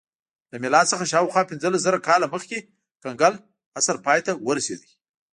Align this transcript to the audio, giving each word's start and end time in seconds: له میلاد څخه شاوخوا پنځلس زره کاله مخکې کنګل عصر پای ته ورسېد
له 0.51 0.57
میلاد 0.63 0.85
څخه 0.91 1.09
شاوخوا 1.11 1.41
پنځلس 1.51 1.81
زره 1.87 1.99
کاله 2.07 2.27
مخکې 2.33 2.57
کنګل 3.03 3.33
عصر 3.79 3.95
پای 4.05 4.19
ته 4.25 4.31
ورسېد 4.45 4.81